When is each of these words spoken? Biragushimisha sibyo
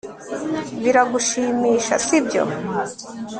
Biragushimisha 0.83 1.93
sibyo 2.05 2.43